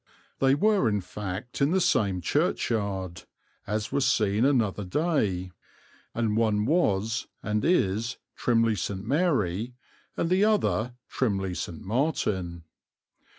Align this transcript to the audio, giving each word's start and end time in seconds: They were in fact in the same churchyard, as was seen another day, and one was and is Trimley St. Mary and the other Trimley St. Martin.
They 0.39 0.55
were 0.55 0.89
in 0.89 0.99
fact 1.01 1.61
in 1.61 1.69
the 1.69 1.79
same 1.79 2.21
churchyard, 2.21 3.25
as 3.67 3.91
was 3.91 4.07
seen 4.07 4.45
another 4.45 4.83
day, 4.83 5.51
and 6.15 6.35
one 6.35 6.65
was 6.65 7.27
and 7.43 7.63
is 7.63 8.17
Trimley 8.35 8.75
St. 8.77 9.05
Mary 9.05 9.75
and 10.17 10.31
the 10.31 10.43
other 10.43 10.95
Trimley 11.07 11.53
St. 11.53 11.81
Martin. 11.81 12.63